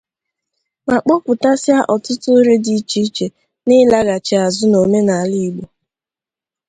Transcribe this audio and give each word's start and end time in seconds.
ma 0.87 0.95
kpọpụtasịa 1.03 1.79
ọtụtụ 1.93 2.29
uru 2.39 2.55
dị 2.65 2.73
icheiche 2.79 3.25
dị 3.33 3.35
n'ịlaghachi 3.65 4.35
azụ 4.45 4.65
n'omenala 4.69 5.35
Igbo. 5.47 5.65